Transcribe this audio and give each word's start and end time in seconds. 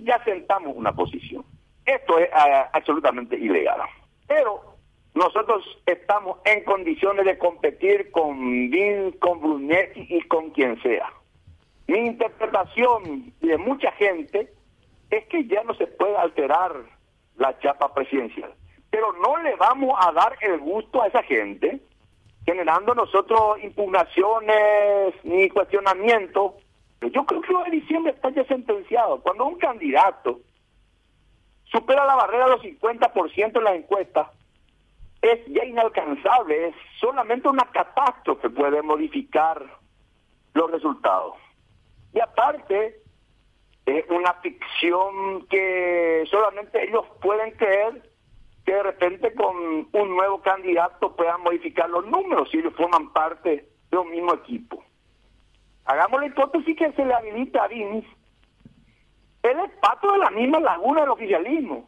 ya 0.00 0.22
sentamos 0.24 0.74
una 0.76 0.92
posición. 0.92 1.44
Esto 1.84 2.18
es 2.18 2.28
ah, 2.32 2.70
absolutamente 2.72 3.36
ilegal. 3.36 3.80
Pero 4.26 4.76
nosotros 5.14 5.64
estamos 5.86 6.38
en 6.44 6.64
condiciones 6.64 7.24
de 7.26 7.38
competir 7.38 8.10
con 8.10 8.70
Vin, 8.70 9.12
con 9.12 9.40
Brunetti 9.40 10.06
y 10.08 10.22
con 10.22 10.50
quien 10.50 10.80
sea. 10.82 11.12
Mi 11.86 11.98
interpretación 11.98 13.32
de 13.40 13.58
mucha 13.58 13.92
gente 13.92 14.52
es 15.10 15.26
que 15.26 15.44
ya 15.46 15.62
no 15.64 15.74
se 15.74 15.86
puede 15.86 16.16
alterar 16.16 16.72
la 17.36 17.58
chapa 17.58 17.92
presidencial. 17.92 18.54
Pero 18.90 19.12
no 19.14 19.36
le 19.42 19.54
vamos 19.56 19.94
a 20.00 20.12
dar 20.12 20.36
el 20.40 20.58
gusto 20.58 21.02
a 21.02 21.08
esa 21.08 21.22
gente, 21.22 21.80
generando 22.46 22.94
nosotros 22.94 23.62
impugnaciones 23.62 25.14
ni 25.24 25.50
cuestionamientos. 25.50 26.52
Yo 27.00 27.26
creo 27.26 27.41
de 27.64 27.70
diciembre 27.70 28.12
está 28.12 28.30
ya 28.30 28.44
sentenciado. 28.44 29.20
Cuando 29.20 29.46
un 29.46 29.58
candidato 29.58 30.40
supera 31.64 32.06
la 32.06 32.16
barrera 32.16 32.44
de 32.44 32.50
los 32.52 32.62
50% 32.62 33.56
en 33.56 33.64
la 33.64 33.74
encuesta, 33.74 34.30
es 35.22 35.40
ya 35.46 35.64
inalcanzable, 35.64 36.68
es 36.68 36.74
solamente 37.00 37.48
una 37.48 37.64
catástrofe 37.70 38.50
puede 38.50 38.82
modificar 38.82 39.64
los 40.54 40.70
resultados. 40.70 41.36
Y 42.12 42.20
aparte, 42.20 43.00
es 43.86 44.04
una 44.10 44.34
ficción 44.34 45.46
que 45.46 46.24
solamente 46.30 46.84
ellos 46.84 47.06
pueden 47.20 47.52
creer 47.52 48.02
que 48.64 48.74
de 48.74 48.82
repente 48.82 49.34
con 49.34 49.88
un 49.92 50.16
nuevo 50.16 50.40
candidato 50.40 51.16
puedan 51.16 51.40
modificar 51.42 51.90
los 51.90 52.06
números 52.06 52.48
si 52.50 52.58
ellos 52.58 52.74
forman 52.76 53.12
parte 53.12 53.68
de 53.90 53.98
un 53.98 54.10
mismo 54.10 54.34
equipo. 54.34 54.84
Hagamos 55.92 56.20
la 56.20 56.26
hipótesis 56.26 56.74
que 56.74 56.90
se 56.92 57.04
le 57.04 57.12
habilita 57.12 57.64
a 57.64 57.68
Vince. 57.68 58.08
Él 59.42 59.58
es 59.60 59.70
pato 59.82 60.10
de 60.10 60.18
la 60.20 60.30
misma 60.30 60.58
laguna 60.58 61.02
del 61.02 61.10
oficialismo. 61.10 61.86